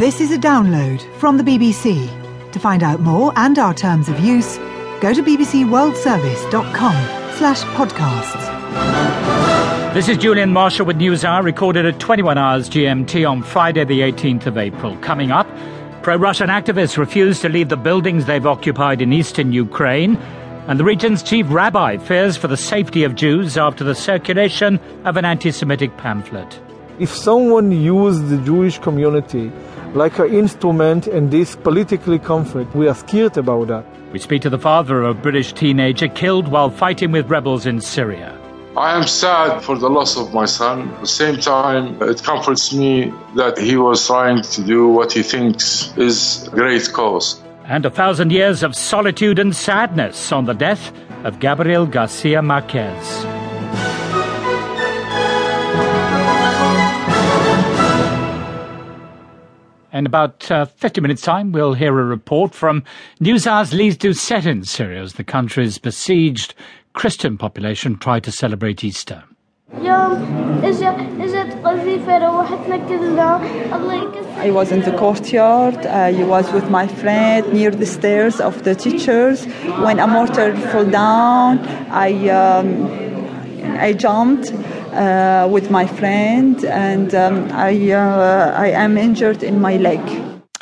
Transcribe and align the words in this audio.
This 0.00 0.18
is 0.18 0.32
a 0.32 0.38
download 0.38 1.02
from 1.16 1.36
the 1.36 1.42
BBC. 1.42 2.08
To 2.52 2.58
find 2.58 2.82
out 2.82 3.00
more 3.00 3.34
and 3.36 3.58
our 3.58 3.74
terms 3.74 4.08
of 4.08 4.18
use, 4.20 4.56
go 5.02 5.12
to 5.12 5.22
bbcworldservice.com 5.22 6.94
slash 7.36 7.60
podcasts. 7.76 9.92
This 9.92 10.08
is 10.08 10.16
Julian 10.16 10.54
Marshall 10.54 10.86
with 10.86 10.96
News 10.96 11.22
Hour, 11.22 11.42
recorded 11.42 11.84
at 11.84 12.00
21 12.00 12.38
hours 12.38 12.70
GMT 12.70 13.28
on 13.28 13.42
Friday, 13.42 13.84
the 13.84 14.00
18th 14.00 14.46
of 14.46 14.56
April. 14.56 14.96
Coming 15.02 15.32
up, 15.32 15.46
pro 16.02 16.16
Russian 16.16 16.48
activists 16.48 16.96
refuse 16.96 17.40
to 17.40 17.50
leave 17.50 17.68
the 17.68 17.76
buildings 17.76 18.24
they've 18.24 18.46
occupied 18.46 19.02
in 19.02 19.12
eastern 19.12 19.52
Ukraine, 19.52 20.16
and 20.66 20.80
the 20.80 20.84
region's 20.84 21.22
chief 21.22 21.44
rabbi 21.50 21.98
fears 21.98 22.38
for 22.38 22.48
the 22.48 22.56
safety 22.56 23.04
of 23.04 23.16
Jews 23.16 23.58
after 23.58 23.84
the 23.84 23.94
circulation 23.94 24.80
of 25.04 25.18
an 25.18 25.26
anti 25.26 25.50
Semitic 25.50 25.94
pamphlet. 25.98 26.58
If 26.98 27.14
someone 27.14 27.70
used 27.70 28.28
the 28.28 28.38
Jewish 28.38 28.78
community 28.78 29.52
like 29.94 30.18
an 30.18 30.32
instrument 30.32 31.06
in 31.08 31.30
this 31.30 31.56
political 31.56 32.18
conflict, 32.18 32.74
we 32.74 32.88
are 32.88 32.94
scared 32.94 33.36
about 33.36 33.68
that. 33.68 33.84
We 34.12 34.18
speak 34.18 34.42
to 34.42 34.50
the 34.50 34.58
father 34.58 35.02
of 35.02 35.18
a 35.18 35.20
British 35.20 35.52
teenager 35.52 36.08
killed 36.08 36.48
while 36.48 36.70
fighting 36.70 37.12
with 37.12 37.28
rebels 37.30 37.66
in 37.66 37.80
Syria. 37.80 38.36
I 38.76 38.96
am 38.96 39.06
sad 39.06 39.62
for 39.62 39.76
the 39.76 39.90
loss 39.90 40.16
of 40.16 40.32
my 40.32 40.46
son. 40.46 40.88
At 40.90 41.00
the 41.00 41.06
same 41.06 41.36
time, 41.38 42.00
it 42.02 42.22
comforts 42.22 42.72
me 42.72 43.12
that 43.34 43.58
he 43.58 43.76
was 43.76 44.06
trying 44.06 44.42
to 44.42 44.62
do 44.62 44.88
what 44.88 45.12
he 45.12 45.22
thinks 45.22 45.96
is 45.96 46.46
a 46.46 46.50
great 46.50 46.92
cause. 46.92 47.40
And 47.64 47.84
a 47.84 47.90
thousand 47.90 48.30
years 48.30 48.62
of 48.62 48.76
solitude 48.76 49.38
and 49.38 49.54
sadness 49.54 50.32
on 50.32 50.44
the 50.44 50.54
death 50.54 50.92
of 51.24 51.40
Gabriel 51.40 51.86
Garcia 51.86 52.42
Marquez. 52.42 53.26
In 59.92 60.06
about 60.06 60.48
uh, 60.50 60.64
50 60.66 61.00
minutes' 61.00 61.22
time, 61.22 61.50
we'll 61.50 61.74
hear 61.74 61.98
a 61.98 62.04
report 62.04 62.54
from 62.54 62.84
Newshour's 63.18 63.74
Lyse 63.74 63.96
Doucet 63.96 64.46
in 64.46 64.62
Syria 64.64 65.02
as 65.02 65.14
the 65.14 65.24
country's 65.24 65.78
besieged 65.78 66.54
Christian 66.92 67.36
population 67.36 67.98
try 67.98 68.20
to 68.20 68.30
celebrate 68.30 68.84
Easter. 68.84 69.24
I 69.72 69.76
was 74.50 74.72
in 74.72 74.80
the 74.82 74.96
courtyard. 74.96 75.86
I 75.86 76.24
was 76.24 76.52
with 76.52 76.70
my 76.70 76.86
friend 76.86 77.52
near 77.52 77.72
the 77.72 77.86
stairs 77.86 78.40
of 78.40 78.62
the 78.62 78.76
teachers. 78.76 79.44
When 79.84 79.98
a 79.98 80.06
mortar 80.06 80.56
fell 80.56 80.88
down, 80.88 81.58
I 81.90 82.28
um, 82.28 83.10
I 83.78 83.92
jumped 83.92 84.52
uh, 84.92 85.48
with 85.48 85.70
my 85.70 85.86
friend, 85.86 86.64
and 86.64 87.14
um, 87.14 87.50
I 87.52 87.92
uh, 87.92 88.54
I 88.56 88.68
am 88.68 88.96
injured 88.96 89.42
in 89.42 89.60
my 89.60 89.76
leg. 89.76 90.00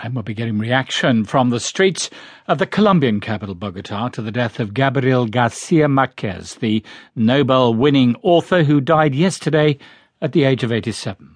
And 0.00 0.14
we'll 0.14 0.22
be 0.22 0.34
getting 0.34 0.58
reaction 0.58 1.24
from 1.24 1.50
the 1.50 1.58
streets 1.58 2.08
of 2.46 2.58
the 2.58 2.66
Colombian 2.66 3.18
capital, 3.20 3.56
Bogota, 3.56 4.08
to 4.10 4.22
the 4.22 4.30
death 4.30 4.60
of 4.60 4.72
Gabriel 4.72 5.26
Garcia 5.26 5.88
Marquez, 5.88 6.54
the 6.56 6.84
Nobel 7.16 7.74
winning 7.74 8.14
author 8.22 8.62
who 8.62 8.80
died 8.80 9.14
yesterday 9.14 9.76
at 10.20 10.32
the 10.32 10.44
age 10.44 10.62
of 10.62 10.70
87. 10.70 11.34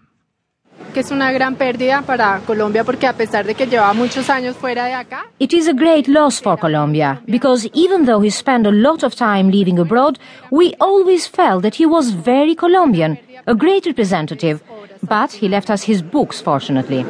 Que 0.92 1.00
es 1.00 1.10
una 1.10 1.32
gran 1.32 1.56
pérdida 1.56 2.02
para 2.02 2.40
Colombia 2.46 2.84
porque 2.84 3.06
a 3.06 3.14
pesar 3.14 3.44
de 3.46 3.54
que 3.54 3.66
llevaba 3.66 3.94
muchos 3.94 4.28
años 4.30 4.56
fuera 4.56 4.84
de 4.84 4.92
acá. 4.92 5.26
It 5.38 5.52
is 5.52 5.66
a 5.68 5.72
great 5.72 6.06
loss 6.06 6.40
for 6.40 6.58
Colombia 6.58 7.20
because 7.26 7.68
even 7.72 8.04
though 8.04 8.22
he 8.22 8.30
spent 8.30 8.66
a 8.66 8.70
lot 8.70 9.02
of 9.02 9.14
time 9.14 9.50
living 9.50 9.78
abroad, 9.78 10.18
we 10.50 10.74
always 10.78 11.26
felt 11.26 11.62
that 11.62 11.74
he 11.74 11.86
was 11.86 12.10
very 12.10 12.54
Colombian, 12.54 13.18
a 13.46 13.54
great 13.54 13.86
representative, 13.86 14.62
but 15.02 15.32
he 15.32 15.48
left 15.48 15.70
us 15.70 15.84
his 15.84 16.02
books 16.02 16.40
fortunately. 16.40 17.04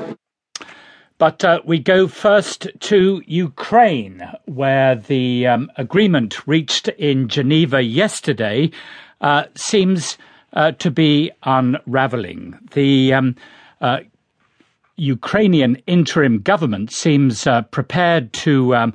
But 1.19 1.45
uh, 1.45 1.61
we 1.65 1.79
go 1.79 2.09
first 2.09 2.67
to 2.81 3.23
Ukraine, 3.27 4.29
where 4.47 4.97
the 4.97 5.47
um, 5.47 5.71
agreement 5.77 6.49
reached 6.49 6.89
in 6.89 7.29
Geneva 7.29 7.81
yesterday 7.81 8.73
uh, 9.21 9.45
seems 9.55 10.19
uh, 10.55 10.73
to 10.73 10.91
be 10.91 11.31
unraveling. 11.45 12.59
The 12.73 13.15
um, 13.15 13.37
uh, 13.83 13.99
Ukrainian 14.97 15.77
interim 15.87 16.41
government 16.41 16.91
seems 16.91 17.47
uh, 17.47 17.63
prepared 17.63 18.33
to 18.33 18.75
um, 18.75 18.95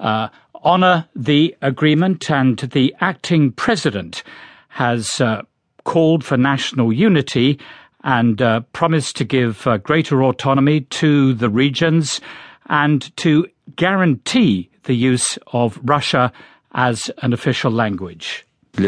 uh, 0.00 0.28
honour 0.64 1.06
the 1.14 1.54
agreement, 1.60 2.30
and 2.30 2.58
the 2.58 2.94
acting 3.00 3.52
president 3.52 4.22
has 4.68 5.20
called 5.84 6.22
for 6.22 6.36
national 6.36 6.92
unity 6.92 7.58
and 8.04 8.42
uh, 8.42 8.60
promised 8.72 9.16
to 9.16 9.24
give 9.24 9.66
uh, 9.66 9.78
greater 9.78 10.22
autonomy 10.22 10.82
to 10.82 11.32
the 11.34 11.48
regions 11.48 12.20
and 12.66 13.16
to 13.16 13.46
guarantee 13.76 14.70
the 14.84 14.94
use 14.94 15.38
of 15.52 15.80
Russia 15.82 16.32
as 16.72 17.10
an 17.22 17.32
official 17.32 17.70
language. 17.70 18.46
For 18.78 18.84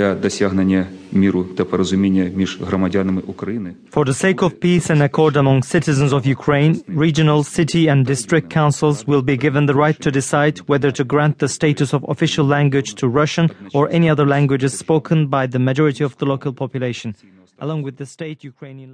the 4.04 4.14
sake 4.14 4.42
of 4.42 4.60
peace 4.60 4.88
and 4.88 5.02
accord 5.02 5.36
among 5.36 5.62
citizens 5.64 6.12
of 6.12 6.24
Ukraine, 6.24 6.80
regional, 6.86 7.42
city 7.42 7.88
and 7.88 8.06
district 8.06 8.50
councils 8.50 9.04
will 9.08 9.22
be 9.22 9.36
given 9.36 9.66
the 9.66 9.74
right 9.74 9.98
to 10.00 10.12
decide 10.12 10.58
whether 10.68 10.92
to 10.92 11.02
grant 11.02 11.40
the 11.40 11.48
status 11.48 11.92
of 11.92 12.04
official 12.08 12.46
language 12.46 12.94
to 12.94 13.08
Russian 13.08 13.50
or 13.74 13.90
any 13.90 14.08
other 14.08 14.24
languages 14.24 14.78
spoken 14.78 15.26
by 15.26 15.48
the 15.48 15.58
majority 15.58 16.04
of 16.04 16.16
the 16.18 16.24
local 16.24 16.52
population, 16.52 17.16
along 17.58 17.82
with 17.82 17.96
the 17.96 18.06
state 18.06 18.44
Ukrainian 18.44 18.88